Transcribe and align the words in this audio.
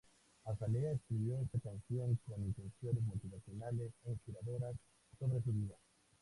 Azalea 0.45 0.93
escribió 0.93 1.37
esta 1.39 1.59
canción 1.59 2.17
con 2.27 2.41
intenciones 2.43 3.03
motivacionales 3.03 3.91
e 4.05 4.09
inspiradoras 4.13 4.75
sobre 5.19 5.43
su 5.43 5.51
vida. 5.51 5.75